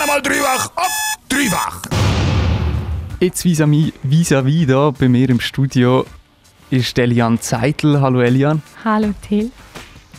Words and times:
Dann 0.00 0.08
einmal 0.08 0.22
dreifach 0.22 0.70
auf 0.76 1.16
dreifach. 1.28 1.82
Jetzt 3.20 3.44
vis-à-vis 3.44 3.92
vis 4.02 4.32
-vis 4.32 4.66
da 4.66 4.90
bei 4.98 5.10
mir 5.10 5.28
im 5.28 5.40
Studio 5.40 6.06
ist 6.70 6.98
Elian 6.98 7.38
Zeitl. 7.38 8.00
Hallo 8.00 8.22
Elian. 8.22 8.62
Hallo 8.82 9.12
Till. 9.20 9.50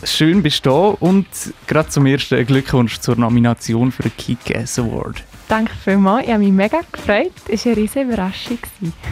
Schön 0.04 0.40
bist 0.40 0.64
du 0.66 0.70
da 0.70 0.76
und 1.00 1.26
gerade 1.66 1.88
zum 1.88 2.06
ersten 2.06 2.46
Glückwunsch 2.46 3.00
zur 3.00 3.16
Nomination 3.16 3.90
für 3.90 4.04
den 4.04 4.16
Kick-Ass 4.16 4.78
Award. 4.78 5.24
Danke 5.48 5.72
vielmals, 5.82 6.26
ich 6.26 6.32
habe 6.32 6.44
mich 6.44 6.52
mega 6.52 6.78
gefreut. 6.92 7.32
Es 7.48 7.66
war 7.66 7.72
eine 7.72 7.82
riesige 7.82 8.04
Überraschung. 8.04 8.58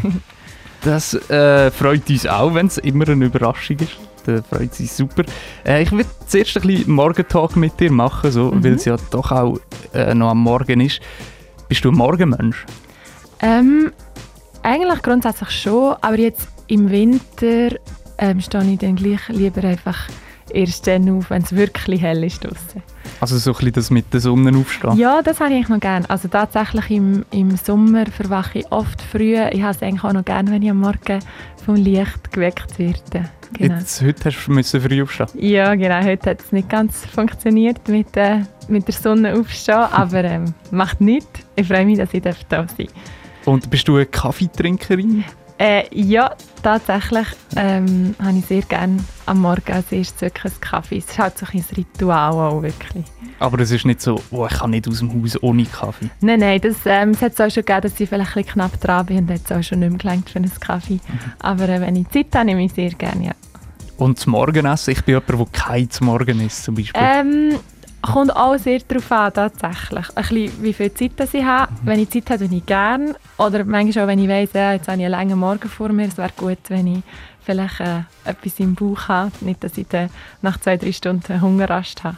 das 0.83 1.15
äh, 1.31 1.73
freut 1.73 2.09
uns 2.09 2.27
auch, 2.29 2.55
wenn 2.55 2.69
es 2.69 2.79
immer 2.79 3.09
eine 3.09 3.25
Überraschung 3.25 3.79
ist. 3.81 4.10
Das 4.27 4.47
freut 4.47 4.75
sich 4.75 4.93
super. 4.93 5.25
Äh, 5.65 5.83
ich 5.83 5.93
würde 5.93 6.09
zuerst 6.27 6.57
ein 6.57 6.67
bisschen 6.67 6.93
Morgentalk 6.93 7.57
mit 7.57 7.79
dir 7.81 7.93
machen, 7.93 8.31
so, 8.31 8.51
mhm. 8.51 8.65
weil 8.65 8.75
es 8.75 8.85
ja 8.85 8.97
doch 9.11 9.31
auch 9.33 9.59
äh, 9.95 10.15
noch 10.15 10.31
am 10.31 10.39
Morgen 10.43 10.81
ist. 10.81 11.01
Bist 11.69 11.85
du 11.85 11.91
ein 11.91 11.97
Morgenmensch? 11.97 12.67
Ähm, 13.41 13.93
eigentlich 14.63 15.03
grundsätzlich 15.03 15.51
schon, 15.51 15.95
aber 16.01 16.19
jetzt 16.19 16.49
im 16.67 16.91
Winter 16.91 17.77
ähm, 18.19 18.41
stehe 18.41 18.65
ich 18.65 18.79
dann 18.79 18.97
gleich 18.97 19.29
lieber 19.29 19.65
einfach 19.65 20.09
erst 20.55 20.87
dann 20.87 21.09
auf, 21.11 21.31
wenn 21.31 21.43
es 21.43 21.55
wirklich 21.55 22.03
hell 22.03 22.25
ist 22.25 22.45
draussen. 22.45 22.83
Also 23.21 23.39
so 23.39 23.51
ein 23.51 23.57
bisschen 23.57 23.73
das 23.73 23.91
mit 23.91 24.13
der 24.13 24.21
Sonne 24.21 24.57
aufstehen? 24.57 24.97
Ja, 24.97 25.21
das 25.23 25.41
habe 25.41 25.55
ich 25.55 25.69
noch 25.69 25.81
gerne. 25.81 26.09
Also 26.09 26.29
tatsächlich 26.29 26.91
im, 26.91 27.25
im 27.31 27.57
Sommer 27.57 28.07
verwache 28.07 28.61
ich 28.61 28.73
oft 28.73 29.03
früh. 29.03 29.37
Ich 29.53 29.63
habe 29.63 29.75
es 29.75 29.83
eigentlich 29.83 30.05
auch 30.05 30.13
noch 30.13 30.25
gerne, 30.25 30.51
wenn 30.51 30.63
ich 30.63 30.71
am 30.71 30.81
Morgen 30.81 31.21
vom 31.65 31.75
Licht 31.75 32.33
geweckt 32.33 32.79
werde. 32.79 33.29
Genau. 33.53 33.75
Jetzt, 33.75 34.01
heute 34.03 34.25
hast 34.27 34.47
du 34.47 34.53
müssen 34.53 34.81
früh 34.81 35.03
aufstehen? 35.03 35.29
Ja, 35.35 35.75
genau. 35.75 36.03
Heute 36.03 36.31
hat 36.31 36.41
es 36.41 36.53
nicht 36.53 36.69
ganz 36.69 37.05
funktioniert 37.07 37.87
mit, 37.89 38.17
äh, 38.17 38.41
mit 38.69 38.87
der 38.87 38.95
Sonne 38.95 39.35
aufstehen, 39.35 39.75
aber 39.75 40.25
ähm, 40.25 40.55
macht 40.71 41.01
nichts. 41.01 41.41
Ich 41.57 41.67
freue 41.67 41.85
mich, 41.85 41.99
dass 41.99 42.15
ich 42.15 42.23
da 42.23 42.33
sein 42.33 42.47
darf. 42.49 42.77
Und 43.45 43.71
bist 43.71 43.89
du 43.89 43.97
eine 43.97 44.07
Kaffeetrinkerin? 44.07 45.25
Äh, 45.61 45.85
ja, 45.93 46.35
tatsächlich 46.63 47.27
ähm, 47.55 48.15
habe 48.19 48.39
ich 48.39 48.47
sehr 48.47 48.63
gerne 48.63 48.97
am 49.27 49.43
Morgen 49.43 49.73
als 49.73 49.93
erstes 49.93 50.23
wirklich 50.23 50.55
einen 50.55 50.61
Kaffee. 50.63 50.97
Es 50.97 51.05
ist 51.05 51.19
halt 51.19 51.37
so 51.37 51.45
ein 51.53 51.63
Ritual 51.77 52.33
auch 52.33 52.63
wirklich. 52.63 53.05
Aber 53.39 53.61
es 53.61 53.71
ist 53.71 53.85
nicht 53.85 54.01
so, 54.01 54.19
oh, 54.31 54.47
ich 54.47 54.59
kann 54.59 54.71
nicht 54.71 54.89
aus 54.89 55.01
dem 55.01 55.13
Haus 55.13 55.43
ohne 55.43 55.67
Kaffee? 55.67 56.09
Nein, 56.23 56.41
nein, 56.41 56.63
das, 56.63 56.77
ähm, 56.87 57.11
es 57.11 57.21
hat 57.21 57.35
es 57.35 57.41
auch 57.43 57.51
schon 57.51 57.67
gegeben, 57.67 57.83
dass 57.83 58.01
ich 58.01 58.09
vielleicht 58.09 58.37
ein 58.39 58.47
knapp 58.47 58.81
dran 58.81 59.05
bin 59.05 59.19
und 59.19 59.31
hat 59.31 59.53
auch 59.53 59.63
schon 59.63 59.81
nicht 59.81 59.91
mehr 59.91 59.99
gelangt 59.99 60.31
für 60.31 60.39
einen 60.39 60.51
Kaffee. 60.61 60.95
Mhm. 60.95 61.01
Aber 61.41 61.69
äh, 61.69 61.79
wenn 61.83 61.97
ich 61.97 62.09
Zeit 62.09 62.35
habe, 62.35 62.47
nehme 62.47 62.65
ich 62.65 62.73
sehr 62.73 62.93
gerne, 62.93 63.27
ja. 63.27 63.33
Und 63.99 64.19
zum 64.19 64.33
Morgenessen? 64.33 64.93
Ich 64.93 65.05
bin 65.05 65.17
jemand, 65.17 65.29
der 65.29 65.61
kein 65.61 65.91
zum 65.91 66.07
Morgen 66.07 66.41
isst, 66.41 66.65
zum 66.65 66.75
Beispiel. 66.75 67.03
Ähm, 67.05 67.59
Kommt 68.03 68.35
auch 68.35 68.57
sehr 68.57 68.81
darauf 68.89 69.13
an, 69.13 69.33
tatsächlich. 69.33 70.07
Ein 70.17 70.23
bisschen, 70.23 70.63
wie 70.63 70.73
viel 70.73 70.95
Zeit 70.95 71.35
ich 71.35 71.45
habe. 71.45 71.73
Mhm. 71.73 71.79
Wenn 71.83 72.01
ich 72.01 72.11
Zeit 72.11 72.31
habe, 72.31 72.49
tue 72.49 72.57
ich 72.57 72.67
gerne. 72.67 73.15
Oder 73.37 73.65
manchmal 73.65 74.05
auch, 74.05 74.09
wenn 74.09 74.19
ich 74.19 74.29
weiss, 74.29 74.53
ja, 74.55 74.73
jetzt 74.73 74.89
habe 74.89 74.99
ich 74.99 75.05
einen 75.05 75.13
langen 75.13 75.39
Morgen 75.39 75.69
vor 75.69 75.91
mir, 75.91 76.09
es 76.09 76.17
wäre 76.17 76.31
gut, 76.37 76.59
wenn 76.69 76.87
ich 76.87 77.03
vielleicht 77.43 77.81
äh, 77.81 78.03
etwas 78.25 78.59
im 78.59 78.75
Bauch 78.75 79.09
habe. 79.09 79.33
Nicht, 79.41 79.63
dass 79.63 79.77
ich 79.77 79.87
dann 79.89 80.09
nach 80.41 80.59
zwei, 80.61 80.77
drei 80.77 80.93
Stunden 80.93 81.41
Hungerrast 81.41 82.05
habe. 82.05 82.17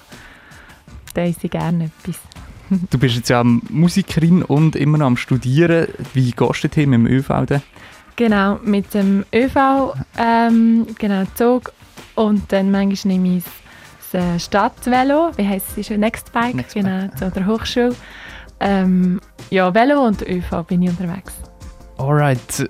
Dann 1.15 1.25
esse 1.25 1.41
ich 1.45 1.51
gerne 1.51 1.91
etwas. 2.01 2.21
du 2.91 2.99
bist 2.99 3.17
jetzt 3.17 3.29
ja 3.29 3.43
Musikerin 3.45 4.43
und 4.43 4.77
immer 4.77 4.99
noch 4.99 5.07
am 5.07 5.17
Studieren. 5.17 5.89
Wie 6.15 6.31
gehst 6.31 6.65
du 6.65 6.69
denn 6.69 6.91
mit 6.91 6.99
dem 6.99 7.07
ÖV 7.07 7.47
denn? 7.47 7.63
Genau, 8.17 8.61
mit 8.63 8.93
dem 8.95 9.25
ÖV, 9.35 9.95
ähm, 10.19 10.87
genau, 10.99 11.25
Zug. 11.35 11.73
Und 12.15 12.53
dann 12.53 12.71
manchmal 12.71 13.15
nehme 13.15 13.39
ich 13.39 13.45
äh, 14.15 14.39
Stadtvelo, 14.39 15.31
wie 15.37 15.47
heisst 15.47 15.77
es, 15.77 15.91
Nextbike, 15.91 16.55
Next 16.55 16.75
genau, 16.75 17.09
zu 17.17 17.31
der 17.31 17.47
Hochschule. 17.47 17.95
Ähm, 18.61 19.21
ja, 19.51 19.75
Velo 19.75 20.07
und 20.07 20.23
ÖV 20.23 20.65
bin 20.67 20.83
ich 20.83 20.91
unterwegs. 20.91 21.33
Alright. 21.99 22.69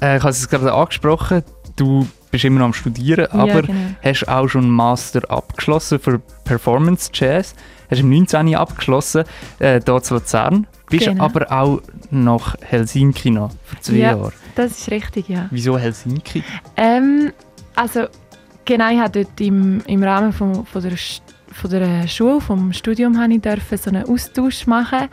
Äh, 0.00 0.16
ich 0.16 0.22
habe 0.22 0.30
es 0.30 0.48
gerade 0.48 0.72
angesprochen, 0.72 1.42
du 1.76 2.06
bist 2.30 2.44
immer 2.44 2.58
noch 2.58 2.66
am 2.66 2.74
Studieren, 2.74 3.28
ja, 3.32 3.38
aber 3.38 3.62
genau. 3.62 3.78
hast 4.02 4.28
auch 4.28 4.48
schon 4.48 4.64
einen 4.64 4.70
Master 4.70 5.30
abgeschlossen 5.30 5.98
für 5.98 6.18
Performance 6.44 7.10
Jazz. 7.12 7.54
Hast 7.90 8.00
im 8.00 8.10
19. 8.10 8.54
abgeschlossen, 8.54 9.24
äh, 9.58 9.80
hier 9.84 10.02
zu 10.02 10.14
Luzern. 10.14 10.66
Bist 10.88 11.06
genau. 11.06 11.24
aber 11.24 11.50
auch 11.52 11.80
nach 12.10 12.56
Helsinki 12.60 13.30
noch, 13.30 13.50
für 13.64 13.80
zwei 13.80 13.94
ja, 13.94 14.10
Jahre. 14.12 14.32
das 14.54 14.72
ist 14.72 14.90
richtig, 14.90 15.28
ja. 15.28 15.46
Wieso 15.50 15.78
Helsinki? 15.78 16.42
Ähm, 16.76 17.32
also 17.74 18.06
Genau, 18.64 18.90
ich 18.90 18.98
durfte 18.98 19.24
dort 19.24 19.40
im, 19.40 19.80
im 19.86 20.02
Rahmen 20.02 20.32
von, 20.32 20.64
von, 20.64 20.82
der, 20.82 20.92
von 21.52 21.70
der 21.70 22.06
Schule, 22.06 22.40
vom 22.40 22.72
Studium, 22.72 23.20
habe 23.20 23.34
ich 23.34 23.40
dürfen, 23.40 23.76
so 23.76 23.90
einen 23.90 24.08
Austausch 24.08 24.66
machen 24.66 25.08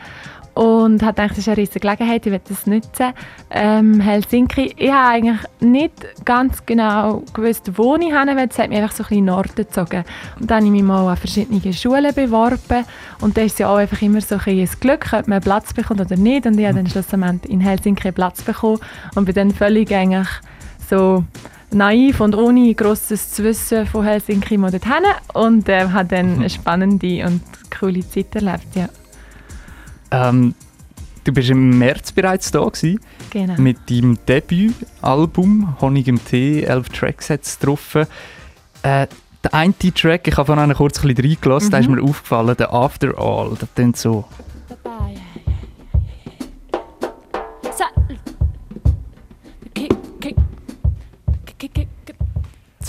und 0.54 1.02
habe 1.02 1.14
gedacht, 1.14 1.30
das 1.30 1.38
ist 1.38 1.48
eine 1.48 1.56
riesige 1.56 1.80
Gelegenheit, 1.80 2.26
ich 2.26 2.32
werde 2.32 2.44
das 2.48 2.66
nutzen. 2.66 3.12
Ähm, 3.50 4.00
Helsinki, 4.00 4.74
ich 4.76 4.90
habe 4.90 5.08
eigentlich 5.08 5.40
nicht 5.60 6.24
ganz 6.24 6.64
genau 6.66 7.22
gewusst, 7.32 7.70
wo 7.76 7.96
ich 7.96 8.12
hin 8.12 8.36
will. 8.36 8.48
Es 8.50 8.58
hat 8.58 8.68
mich 8.68 8.78
einfach 8.78 8.94
so 8.94 9.04
ein 9.04 9.08
bisschen 9.08 9.18
in 9.18 9.26
den 9.26 9.34
Norden 9.34 9.54
gezogen. 9.54 10.04
Und 10.38 10.50
dann 10.50 10.58
habe 10.58 10.66
ich 10.66 10.72
mich 10.72 10.82
mal 10.82 11.08
an 11.08 11.16
verschiedene 11.16 11.72
Schulen 11.72 12.14
beworben 12.14 12.84
und 13.20 13.36
da 13.36 13.42
ist 13.42 13.58
ja 13.58 13.68
auch 13.68 13.76
einfach 13.76 14.02
immer 14.02 14.20
so 14.20 14.36
ein, 14.36 14.58
ein 14.58 14.68
Glück, 14.80 15.06
ob 15.12 15.28
man 15.28 15.36
einen 15.36 15.42
Platz 15.42 15.72
bekommt 15.72 16.00
oder 16.00 16.16
nicht. 16.16 16.46
Und 16.46 16.58
ich 16.58 16.66
habe 16.66 16.76
dann 16.76 16.86
schlussendlich 16.88 17.50
in 17.50 17.60
Helsinki 17.60 18.08
einen 18.08 18.14
Platz 18.14 18.42
bekommen 18.42 18.80
und 19.14 19.24
bin 19.24 19.34
dann 19.34 19.50
völlig 19.52 19.94
eigentlich 19.94 20.28
so 20.90 21.24
naiv 21.72 22.20
und 22.20 22.34
ohne 22.34 22.74
grosses 22.74 23.32
zu 23.32 23.44
wissen 23.44 23.86
von 23.86 24.04
Helsinki 24.04 24.58
mal 24.58 24.70
dorthin 24.70 25.04
und 25.34 25.68
äh, 25.68 25.88
habe 25.88 26.08
dann 26.08 26.32
mhm. 26.34 26.38
eine 26.40 26.50
spannende 26.50 27.24
und 27.24 27.42
coole 27.78 28.06
Zeit 28.08 28.34
erlebt, 28.34 28.74
ja. 28.74 28.88
Ähm, 30.10 30.54
du 31.24 31.32
bist 31.32 31.50
im 31.50 31.78
März 31.78 32.12
bereits 32.12 32.50
da 32.50 32.64
gewesen, 32.64 33.00
genau. 33.30 33.54
mit 33.58 33.88
deinem 33.88 34.18
Debütalbum 34.26 35.80
«Honig 35.80 36.08
im 36.08 36.22
Tee», 36.24 36.64
elf 36.64 36.88
Tracks 36.88 37.30
hat 37.30 37.44
es 37.44 37.58
drauf. 37.58 37.94
Äh, 37.94 38.06
der 38.82 39.54
eine 39.54 39.74
Track, 39.74 40.26
ich 40.26 40.36
habe 40.36 40.52
vorhin 40.54 40.74
kurz 40.74 41.02
ein 41.02 41.14
bisschen 41.14 41.30
reingelassen, 41.30 41.68
mhm. 41.68 41.72
da 41.72 41.78
ist 41.78 41.88
mir 41.88 42.02
aufgefallen, 42.02 42.56
der 42.56 42.72
«After 42.72 43.16
All», 43.16 43.56
das 43.58 43.68
klingt 43.74 43.96
so... 43.96 44.24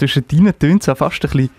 zwischen 0.02 0.28
deinen 0.28 0.58
Tönen 0.58 0.80
es 0.80 0.86
fast 0.86 1.24
ein 1.24 1.30
bisschen 1.30 1.50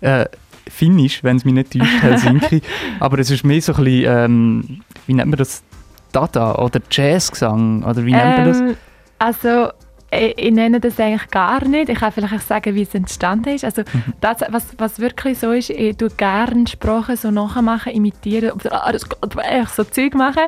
äh, 0.00 0.26
finnisch, 0.68 1.22
wenn 1.22 1.36
es 1.36 1.44
mich 1.44 1.54
nicht 1.54 1.72
täuscht, 1.72 1.92
Helsinki. 2.02 2.62
Aber 2.98 3.18
es 3.18 3.30
ist 3.30 3.44
mehr 3.44 3.62
so 3.62 3.74
ein 3.74 3.84
bisschen, 3.84 4.04
ähm, 4.06 4.80
wie 5.06 5.14
nennt 5.14 5.30
man 5.30 5.38
das, 5.38 5.62
Dada 6.10 6.56
oder 6.56 6.80
Jazzgesang? 6.90 7.84
Oder 7.84 8.04
wie 8.04 8.12
nennt 8.12 8.36
man 8.36 8.46
das? 8.46 8.58
Ähm, 8.58 8.76
also, 9.18 9.72
ich, 10.12 10.38
ich, 10.38 10.52
nenne 10.52 10.80
das 10.80 11.00
eigentlich 11.00 11.28
gar 11.30 11.64
nicht. 11.66 11.88
Ich 11.88 11.98
kann 11.98 12.12
vielleicht 12.12 12.46
sagen, 12.46 12.74
wie 12.74 12.82
es 12.82 12.94
entstanden 12.94 13.54
ist. 13.54 13.64
Also, 13.64 13.82
mhm. 13.82 14.12
das, 14.20 14.38
was, 14.48 14.66
was 14.78 15.00
wirklich 15.00 15.38
so 15.38 15.52
ist, 15.52 15.70
ich 15.70 15.96
tue 15.96 16.10
gerne 16.10 16.66
Sprachen 16.66 17.16
so 17.16 17.30
nachmachen, 17.30 17.92
imitieren, 17.92 18.52
oder 18.52 19.66
so 19.66 19.84
Zeug 19.84 20.14
machen. 20.14 20.44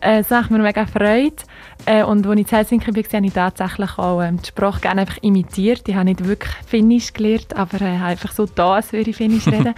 Äh, 0.00 0.18
das 0.18 0.30
macht 0.30 0.50
mir 0.50 0.58
mega 0.58 0.86
Freude. 0.86 1.36
Äh, 1.84 2.04
und 2.04 2.26
als 2.26 2.36
ich 2.40 2.40
in 2.40 2.56
Helsinki 2.56 2.86
war, 2.88 3.02
habe 3.12 3.26
ich 3.26 3.32
tatsächlich 3.32 3.98
auch 3.98 4.22
ähm, 4.22 4.40
die 4.40 4.48
Sprache 4.48 4.80
gerne 4.80 5.02
einfach 5.02 5.18
imitiert. 5.22 5.88
Ich 5.88 5.94
habe 5.94 6.06
nicht 6.06 6.26
wirklich 6.26 6.52
Finnisch 6.66 7.12
gelernt, 7.12 7.54
aber 7.54 7.80
äh, 7.80 8.02
einfach 8.02 8.32
so 8.32 8.46
da, 8.46 8.74
als 8.74 8.92
würde 8.92 9.10
ich 9.10 9.16
Finnisch 9.16 9.46
reden. 9.52 9.74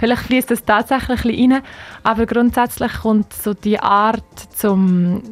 Vielleicht 0.00 0.22
fließt 0.22 0.50
das 0.50 0.64
tatsächlich 0.64 1.24
ein 1.24 1.30
bisschen 1.30 1.52
rein, 1.52 1.62
aber 2.02 2.24
grundsätzlich 2.24 2.90
kommt 3.02 3.34
so 3.34 3.52
die 3.52 3.78
Art 3.78 4.24
zum 4.48 5.22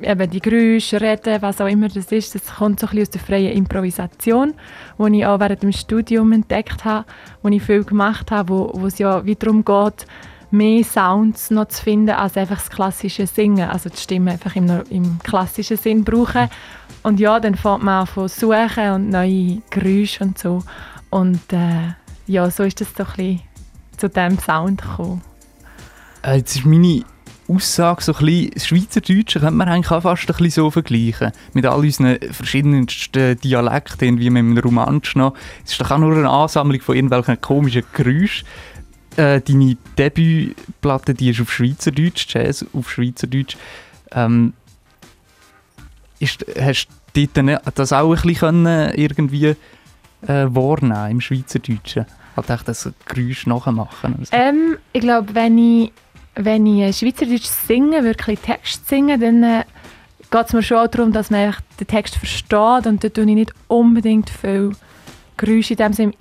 eben 0.00 0.30
die 0.30 0.40
Geräusche, 0.40 0.98
Reden, 0.98 1.42
was 1.42 1.60
auch 1.60 1.66
immer 1.66 1.88
das 1.88 2.10
ist, 2.10 2.34
das 2.34 2.54
kommt 2.54 2.80
so 2.80 2.86
ein 2.86 2.90
bisschen 2.90 3.02
aus 3.02 3.10
der 3.10 3.20
freien 3.20 3.52
Improvisation, 3.52 4.54
die 4.98 5.18
ich 5.18 5.26
auch 5.26 5.40
während 5.40 5.62
dem 5.62 5.72
Studium 5.72 6.32
entdeckt 6.32 6.86
habe, 6.86 7.04
wo 7.42 7.48
ich 7.48 7.62
viel 7.62 7.84
gemacht 7.84 8.30
habe, 8.30 8.70
wo, 8.72 8.86
es 8.86 8.98
ja 8.98 9.26
wie 9.26 9.36
darum 9.36 9.62
geht, 9.62 10.06
mehr 10.50 10.82
Sounds 10.84 11.50
noch 11.50 11.68
zu 11.68 11.82
finden 11.82 12.10
als 12.10 12.38
einfach 12.38 12.56
das 12.56 12.70
klassische 12.70 13.26
Singen, 13.26 13.68
also 13.68 13.90
die 13.90 13.98
Stimme 13.98 14.30
einfach 14.30 14.56
im, 14.56 14.70
im 14.88 15.18
klassischen 15.22 15.76
Sinn 15.76 16.02
brauchen. 16.02 16.48
Und 17.02 17.20
ja, 17.20 17.38
dann 17.40 17.56
fängt 17.56 17.82
man 17.82 18.06
an 18.06 18.28
zu 18.28 18.28
suchen 18.28 18.90
und 18.90 19.10
neue 19.10 19.60
Geräusche 19.68 20.24
und 20.24 20.38
so. 20.38 20.62
Und 21.10 21.52
äh, 21.52 21.92
ja, 22.26 22.48
so 22.50 22.62
ist 22.62 22.80
das 22.80 22.94
doch 22.94 23.18
ein 23.18 23.42
zu 23.96 24.08
diesem 24.08 24.38
Sound 24.38 24.82
gekommen. 24.82 25.22
Äh, 26.22 26.36
jetzt 26.36 26.56
ist 26.56 26.66
meine 26.66 27.04
Aussage 27.46 28.02
so 28.02 28.14
ein 28.14 28.24
bisschen, 28.24 28.58
Schweizerdeutsche 28.58 29.40
könnte 29.40 29.54
man 29.54 29.68
eigentlich 29.68 29.90
auch 29.90 30.02
fast 30.02 30.22
ein 30.22 30.26
bisschen 30.28 30.50
so 30.50 30.70
vergleichen. 30.70 31.32
Mit 31.52 31.66
all 31.66 31.80
unseren 31.80 32.18
verschiedensten 32.30 33.38
Dialekten, 33.38 34.18
wie 34.18 34.30
mit 34.30 34.40
dem 34.40 34.58
Romansch 34.58 35.14
noch. 35.16 35.34
Es 35.64 35.72
ist 35.72 35.80
doch 35.80 35.90
auch 35.90 35.98
nur 35.98 36.16
eine 36.16 36.30
Ansammlung 36.30 36.80
von 36.80 36.96
irgendwelchen 36.96 37.40
komischen 37.40 37.84
Geräuschen 37.92 38.46
äh, 39.16 39.40
deine 39.40 39.76
Debütplatte, 39.98 41.14
die 41.14 41.30
ist 41.30 41.40
auf 41.40 41.52
Schweizerdeutsch, 41.52 42.26
Jazz 42.28 42.64
auf 42.72 42.90
Schweizerdeutsch. 42.90 43.56
Ähm, 44.12 44.54
ist, 46.18 46.44
hast 46.58 46.88
du 47.14 47.26
das 47.74 47.92
auch 47.92 48.16
ein 48.16 48.22
bisschen 48.22 48.66
irgendwie 48.66 49.54
äh, 50.26 50.46
wahrnehmen 50.54 51.10
im 51.10 51.20
Schweizerdeutschen? 51.20 52.06
Halt 52.36 52.50
echt 52.50 52.68
das 52.68 52.90
Geräusch 53.06 53.46
nachmachen? 53.46 54.16
So? 54.22 54.36
Ähm, 54.36 54.76
ich 54.92 55.00
glaube, 55.00 55.34
wenn 55.34 55.58
ich 55.58 55.92
wenn 56.36 56.66
ich 56.66 56.96
Schweizerdeutsch 56.98 57.46
singe, 57.46 58.02
wirklich 58.02 58.40
Text 58.40 58.88
singe, 58.88 59.18
dann 59.18 59.42
äh, 59.42 59.64
geht 60.30 60.46
es 60.46 60.52
mir 60.52 60.62
schon 60.62 60.78
auch 60.78 60.88
darum, 60.88 61.12
dass 61.12 61.30
man 61.30 61.54
den 61.78 61.86
Text 61.86 62.16
versteht 62.16 62.86
und 62.86 63.04
da 63.04 63.08
tue 63.08 63.24
ich 63.24 63.34
nicht 63.34 63.52
unbedingt 63.68 64.30
viel 64.30 64.72
Geräusche 65.36 65.74
in 65.74 65.78
dem 65.78 65.92
Sinne 65.92 66.12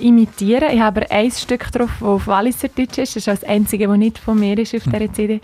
imitieren. 0.00 0.70
Ich 0.72 0.80
habe 0.80 1.02
aber 1.02 1.10
ein 1.10 1.30
Stück 1.30 1.70
drauf, 1.72 1.90
das 2.00 2.08
auf 2.08 2.26
Walliserdeutsch 2.26 2.98
ist. 2.98 3.16
Das 3.16 3.16
ist 3.16 3.28
das 3.28 3.44
einzige, 3.44 3.86
das 3.86 3.96
nicht 3.96 4.18
von 4.18 4.38
mir 4.38 4.58
ist 4.58 4.74
auf 4.74 4.84
dieser 4.84 5.12
CD. 5.12 5.40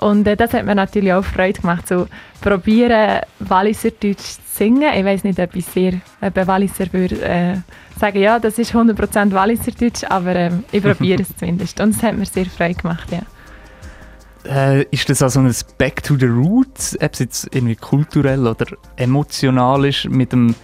Und 0.00 0.26
äh, 0.26 0.36
das 0.36 0.54
hat 0.54 0.64
mir 0.64 0.74
natürlich 0.74 1.12
auch 1.12 1.24
Freude 1.24 1.60
gemacht, 1.60 1.86
so 1.86 2.06
probieren 2.40 3.20
Walliserdeutsch 3.38 4.16
zu 4.18 4.40
singen. 4.46 4.90
Ich 4.94 5.04
weiß 5.04 5.24
nicht, 5.24 5.38
ob 5.38 5.54
ich 5.54 5.66
sehr, 5.66 6.00
ob 6.22 6.36
ein 6.36 6.46
Walliser 6.46 6.92
würde 6.92 7.22
äh, 7.22 7.56
sagen, 7.98 8.20
ja, 8.20 8.38
das 8.38 8.58
ist 8.58 8.74
100% 8.74 9.32
Walliserdeutsch, 9.32 10.04
aber 10.08 10.34
äh, 10.34 10.50
ich 10.72 10.82
probiere 10.82 11.22
es 11.22 11.36
zumindest. 11.38 11.80
Und 11.80 11.90
es 11.90 12.02
hat 12.02 12.16
mir 12.16 12.24
sehr 12.24 12.46
Freude 12.46 12.74
gemacht, 12.74 13.08
ja. 13.12 13.20
Äh, 14.44 14.84
ist 14.84 15.10
das 15.10 15.20
also 15.20 15.40
ein 15.40 15.54
Back 15.76 16.02
to 16.02 16.16
the 16.16 16.26
Roots, 16.26 16.96
ob 17.00 17.12
es 17.12 17.18
jetzt 17.18 17.54
irgendwie 17.54 17.76
kulturell 17.76 18.46
oder 18.46 18.66
emotional 18.96 19.84
ist, 19.84 20.08
mit 20.08 20.32
dem 20.32 20.54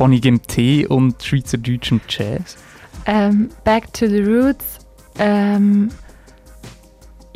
Honig 0.00 0.24
im 0.24 0.42
Tee 0.42 0.84
und 0.86 1.22
schweizerdeutschem 1.22 2.00
Jazz? 2.08 2.56
Ähm, 3.06 3.50
back 3.62 3.92
to 3.92 4.08
the 4.08 4.20
Roots. 4.20 4.78
Ähm, 5.18 5.90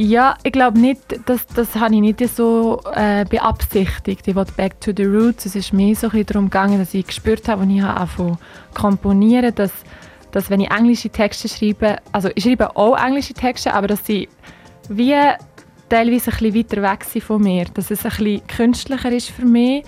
ja, 0.01 0.37
ich 0.45 0.53
glaube 0.53 0.79
nicht, 0.79 1.01
das, 1.27 1.45
das 1.49 1.75
habe 1.75 1.97
ich 1.97 2.01
nicht 2.01 2.21
so 2.29 2.81
äh, 2.95 3.25
beabsichtigt. 3.25 4.29
Ich 4.29 4.35
wollte 4.37 4.53
Back 4.53 4.81
to 4.81 4.93
the 4.97 5.05
Roots. 5.05 5.45
Es 5.45 5.57
ist 5.57 5.73
mir 5.73 5.95
so 5.97 6.09
ein 6.11 6.25
darum 6.25 6.45
gegangen, 6.45 6.79
dass 6.79 6.95
ich 6.95 7.05
gespürt 7.05 7.49
habe, 7.49 7.63
als 7.63 7.71
ich 7.73 7.83
angefangen 7.83 8.39
komponieren, 8.75 9.53
dass, 9.57 9.73
dass 10.31 10.51
wenn 10.51 10.61
ich 10.61 10.71
englische 10.71 11.11
Texte 11.11 11.49
schreibe, 11.49 11.97
also 12.13 12.31
ich 12.37 12.45
schreibe 12.45 12.77
auch 12.77 12.97
englische 12.97 13.35
Texte, 13.35 13.75
aber 13.75 13.89
dass 13.89 14.07
sie 14.07 14.29
wie 14.89 15.17
teilweise 15.89 16.31
ein 16.31 16.53
bisschen 16.53 16.55
weiter 16.55 16.83
weg 16.83 17.03
sind 17.03 17.25
von 17.25 17.43
mir, 17.43 17.65
dass 17.75 17.91
es 17.91 18.05
ein 18.05 18.11
bisschen 18.11 18.47
künstlicher 18.47 19.11
ist 19.11 19.31
für 19.31 19.47
mich 19.47 19.85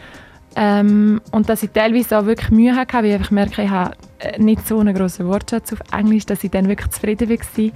ähm, 0.56 1.20
und 1.30 1.48
dass 1.48 1.62
ich 1.62 1.70
teilweise 1.70 2.18
auch 2.18 2.26
wirklich 2.26 2.50
Mühe 2.50 2.74
hatte, 2.74 2.94
weil 2.94 3.04
ich 3.06 3.14
einfach 3.14 3.30
merke, 3.30 3.62
ich 3.62 3.70
habe 3.70 3.92
nicht 4.38 4.66
so 4.66 4.78
einen 4.78 4.94
grossen 4.94 5.26
Wortschatz 5.26 5.72
auf 5.72 5.80
Englisch, 5.92 6.26
dass 6.26 6.44
ich 6.44 6.50
dann 6.50 6.68
wirklich 6.68 6.90
zufrieden 6.90 7.28
war 7.28 7.70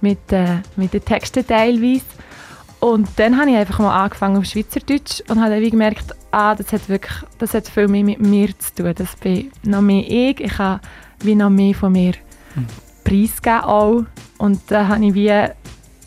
mit, 0.00 0.32
äh, 0.32 0.58
mit 0.76 0.92
den 0.94 1.04
Texten 1.04 1.46
teilweise. 1.46 2.04
Und 2.80 3.08
dann 3.16 3.38
habe 3.38 3.50
ich 3.50 3.56
einfach 3.56 3.78
mal 3.78 4.04
angefangen 4.04 4.38
auf 4.38 4.46
Schweizerdeutsch 4.46 5.20
und 5.28 5.40
habe 5.40 5.60
dann 5.60 5.70
gemerkt, 5.70 6.14
ah, 6.30 6.54
das 6.54 6.72
hat 6.72 6.88
wirklich 6.88 7.14
das 7.38 7.52
hat 7.52 7.68
viel 7.68 7.88
mehr 7.88 8.04
mit 8.04 8.20
mir 8.20 8.58
zu 8.58 8.74
tun. 8.74 8.94
Das 8.96 9.16
bin 9.16 9.50
noch 9.62 9.82
mehr 9.82 10.02
ich, 10.06 10.40
ich 10.40 10.58
habe 10.58 10.80
wie 11.20 11.34
noch 11.34 11.50
mehr 11.50 11.74
von 11.74 11.92
mir 11.92 12.14
mhm. 12.54 12.66
preisgeben 13.04 13.60
auch. 13.60 14.04
Und 14.38 14.62
da 14.68 14.88
habe 14.88 15.04
ich 15.04 15.14
wie, 15.14 15.44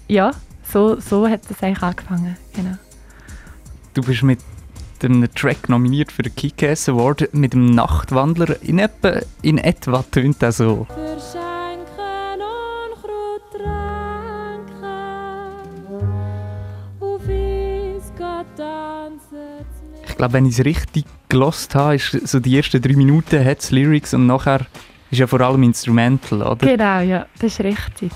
ja, 0.08 0.32
so, 0.64 1.00
so 1.00 1.28
hat 1.28 1.42
das 1.48 1.62
eigentlich 1.62 1.84
angefangen, 1.84 2.36
genau. 2.56 2.78
Du 3.94 4.02
bist 4.02 4.24
mit 4.24 4.40
einem 5.06 5.34
Track 5.34 5.70
nominiert 5.70 6.12
für 6.12 6.24
den 6.24 6.36
Kick-Ass 6.36 6.90
Award 6.90 7.34
mit 7.34 7.54
dem 7.54 7.68
Nachtwandler. 7.68 8.62
In 8.62 8.80
etwa, 8.80 9.20
in 9.42 9.58
etwa 9.58 10.04
tönt 10.12 10.42
er 10.42 10.52
so. 10.52 10.88
Ich 20.08 20.18
glaube, 20.18 20.34
wenn 20.34 20.46
ich 20.46 20.60
es 20.60 20.66
richtig 20.66 21.06
gelost 21.28 21.76
habe, 21.76 21.96
ist 21.96 22.28
so 22.28 22.40
die 22.40 22.56
ersten 22.56 22.82
drei 22.82 22.94
Minuten 22.94 23.44
hat 23.44 23.60
es 23.60 23.72
Lyrics 23.72 24.14
und 24.14 24.28
nachher 24.28 24.66
ist 25.12 25.20
ja 25.20 25.28
vor 25.28 25.42
allem 25.42 25.64
Instrumental, 25.64 26.44
oder? 26.44 26.68
Genau, 26.68 27.00
ja, 27.02 27.26
das 27.40 27.54
ist 27.54 27.60
richtig. 27.62 28.12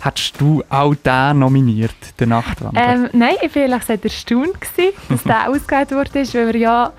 Hättest 0.00 0.40
du 0.40 0.62
auch 0.68 0.94
den 0.94 1.40
nominiert, 1.40 1.94
den 2.20 2.28
Nachtwandler? 2.28 2.80
Ähm, 2.80 3.08
nein, 3.12 3.34
ich 3.42 3.54
war 3.54 3.62
ehrlich 3.62 3.80
gesagt 3.80 4.04
erstaunt, 4.04 4.60
gewesen, 4.60 4.92
dass 5.08 5.24
der 5.24 5.48
ausgewählt 5.50 5.90
wurde, 5.90 6.14
weil 6.14 6.54
wir 6.54 6.56
ja 6.56 6.92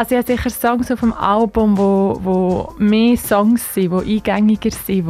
also 0.00 0.14
ich 0.14 0.18
habe 0.18 0.32
sicher 0.34 0.48
Songs 0.48 0.90
auf 0.90 1.00
dem 1.00 1.12
Album, 1.12 1.76
wo, 1.76 2.18
wo 2.22 2.74
mehr 2.78 3.18
Songs 3.18 3.74
sind, 3.74 3.92
die 4.06 4.16
eingängiger 4.16 4.70
sind, 4.70 5.06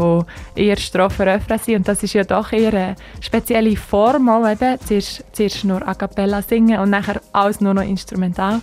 die 0.56 0.66
eher 0.66 0.76
Strophen, 0.76 1.28
Refrain 1.28 1.60
sind. 1.60 1.76
Und 1.76 1.86
das 1.86 2.02
ist 2.02 2.14
ja 2.14 2.24
doch 2.24 2.50
eher 2.50 2.74
eine 2.74 2.96
spezielle 3.20 3.76
Form, 3.76 4.28
auch 4.28 4.50
eben. 4.50 4.80
Zuerst, 4.84 5.22
zuerst 5.30 5.64
nur 5.64 5.86
A 5.86 5.94
Cappella 5.94 6.42
singen 6.42 6.80
und 6.80 6.90
nachher 6.90 7.20
alles 7.32 7.60
nur 7.60 7.72
noch 7.72 7.84
instrumental. 7.84 8.62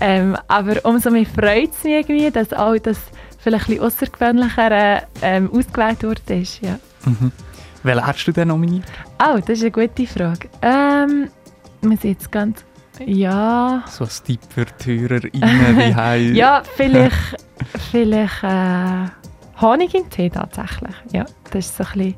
Ähm, 0.00 0.36
aber 0.48 0.84
umso 0.84 1.12
mehr 1.12 1.26
freut 1.26 1.70
es 1.70 1.84
mich 1.84 2.08
irgendwie, 2.08 2.28
dass 2.32 2.52
auch 2.52 2.76
das 2.78 2.98
vielleicht 3.38 3.68
ein 3.68 3.78
bisschen 3.78 5.00
ähm, 5.22 5.48
ausgewählt 5.52 6.02
wurde. 6.02 6.42
Ja. 6.60 6.78
Mhm. 7.04 7.30
Welchen 7.82 8.06
hast 8.06 8.24
du 8.26 8.32
denn 8.32 8.48
nominiert? 8.48 8.84
Oh, 9.22 9.38
das 9.38 9.58
ist 9.58 9.62
eine 9.62 9.70
gute 9.70 10.06
Frage. 10.06 10.48
Ähm, 10.62 11.28
muss 11.80 12.02
jetzt 12.02 12.30
ganz... 12.30 12.64
Ja... 13.04 13.84
So 13.88 14.04
ein 14.04 14.10
Tipp 14.24 14.40
für 14.48 14.66
die 14.84 15.00
HörerInnen 15.00 15.78
wie 15.78 15.94
heim. 15.96 16.34
ja, 16.34 16.62
vielleicht... 16.76 17.16
vielleicht 17.90 18.42
äh, 18.44 19.06
Honig 19.60 19.94
im 19.94 20.08
Tee 20.10 20.30
tatsächlich. 20.30 20.94
Ja, 21.12 21.24
das 21.50 21.66
ist 21.66 21.76
so 21.76 21.84
ein 21.84 21.92
bisschen 21.92 22.16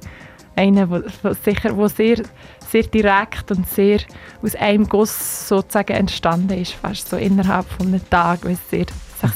einer, 0.57 0.91
wo, 0.91 1.01
wo 1.23 1.33
sicher, 1.33 1.77
wo 1.77 1.89
sehr, 1.89 2.23
sehr 2.71 2.85
direkt 2.85 3.51
und 3.51 3.69
sehr 3.69 4.01
aus 4.43 4.55
einem 4.55 4.89
Guss 4.89 5.49
sozusagen 5.49 5.95
entstanden 5.95 6.59
ist, 6.59 6.73
fast 6.73 7.09
so 7.09 7.17
innerhalb 7.17 7.67
von 7.67 7.89
einem 7.89 8.09
Tag, 8.11 8.45
weil 8.45 8.53
es 8.53 8.71
sehr, 8.71 8.87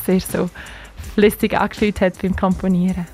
sich 0.07 0.25
sehr 0.25 0.41
so 0.43 0.51
flüssig 1.15 1.59
angefühlt 1.59 2.01
hat 2.01 2.21
beim 2.23 2.37
Komponieren. 2.37 3.07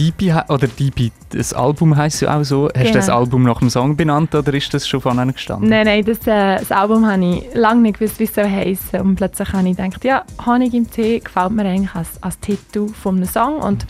DP 0.00 0.34
oder 0.48 0.66
DP, 0.66 1.12
das 1.28 1.52
Album 1.52 1.94
heisst 1.94 2.22
ja 2.22 2.38
auch 2.38 2.42
so. 2.42 2.68
Hast 2.68 2.72
genau. 2.74 2.86
du 2.86 2.92
das 2.94 3.06
genau. 3.06 3.18
Album 3.18 3.42
nach 3.42 3.58
dem 3.58 3.68
Song 3.68 3.96
benannt 3.96 4.34
oder 4.34 4.54
ist 4.54 4.72
das 4.72 4.88
schon 4.88 5.02
von 5.02 5.18
einem 5.18 5.34
gestanden? 5.34 5.68
Nein, 5.68 5.84
nein, 5.84 6.04
das, 6.04 6.26
äh, 6.26 6.58
das 6.58 6.72
Album 6.72 7.06
habe 7.06 7.22
ich 7.22 7.54
lange 7.54 7.82
nicht 7.82 7.98
gewusst, 7.98 8.18
wie 8.18 8.24
es 8.24 8.34
so 8.34 8.42
heisst. 8.42 8.94
Und 8.94 9.16
plötzlich 9.16 9.52
habe 9.52 9.68
ich 9.68 9.76
gedacht, 9.76 10.02
ja, 10.04 10.24
Honig 10.46 10.72
im 10.72 10.90
Tee 10.90 11.20
gefällt 11.20 11.52
mir 11.52 11.66
eigentlich 11.66 11.94
als, 11.94 12.22
als 12.22 12.40
Titel 12.40 12.88
von 12.88 13.16
einem 13.16 13.26
Song 13.26 13.58
und 13.58 13.86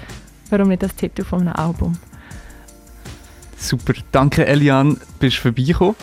warum 0.50 0.68
nicht 0.68 0.82
als 0.82 0.96
Titel 0.96 1.22
von 1.22 1.42
einem 1.42 1.52
Album. 1.52 1.96
Super, 3.56 3.92
danke 4.10 4.44
Elian, 4.46 4.96
bist 5.20 5.36
vorbeigekommen. 5.36 5.94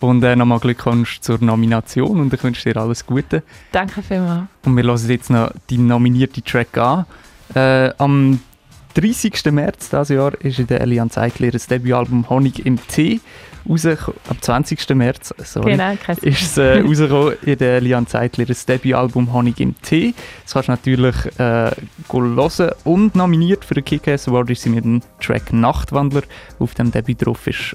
Und 0.00 0.24
äh, 0.24 0.34
nochmal 0.34 0.58
Glückwunsch 0.58 1.20
zur 1.20 1.38
Nomination 1.40 2.20
und 2.20 2.34
ich 2.34 2.42
wünsche 2.42 2.72
dir 2.72 2.80
alles 2.80 3.06
Gute. 3.06 3.44
Danke 3.70 4.02
vielmals. 4.02 4.48
Und 4.64 4.76
wir 4.76 4.82
hören 4.82 5.08
jetzt 5.08 5.30
noch 5.30 5.52
die 5.70 5.78
nominierte 5.78 6.42
Track 6.42 6.76
an. 6.76 7.06
Äh, 7.54 7.92
am 7.98 8.40
30. 8.94 9.44
März 9.52 9.90
dieses 9.90 10.08
Jahr 10.10 10.32
ist 10.40 10.58
in 10.58 10.66
der 10.68 10.80
Allianz 10.80 11.18
Eichler 11.18 11.50
das 11.50 11.66
Debütalbum 11.66 12.30
Honig 12.30 12.64
im 12.64 12.78
Tee 12.86 13.20
rausgekommen. 13.68 14.20
Am 14.28 14.40
20. 14.40 14.88
März 14.90 15.34
sorry, 15.38 15.72
genau, 15.72 15.94
ist 16.22 16.42
es 16.42 16.58
äh, 16.58 16.80
rausgekommen 16.86 17.34
in 17.44 17.58
der 17.58 17.76
Allianz 17.76 18.14
Eichler 18.14 18.44
das 18.44 18.66
Debütalbum 18.66 19.32
Honig 19.32 19.60
im 19.60 19.74
Tee. 19.82 20.14
Das 20.44 20.52
kannst 20.52 20.68
du 20.68 20.72
natürlich 20.72 21.16
äh, 21.38 21.72
hören. 22.10 22.72
Und 22.84 23.14
nominiert 23.16 23.64
für 23.64 23.74
den 23.74 23.84
Kick-Ass 23.84 24.28
Award 24.28 24.50
ist 24.50 24.62
sie 24.62 24.70
mit 24.70 24.84
dem 24.84 25.00
Track 25.20 25.52
Nachtwandler, 25.52 26.22
auf 26.58 26.74
dem 26.74 26.92
Debüt 26.92 27.26
drauf 27.26 27.46
ist. 27.46 27.72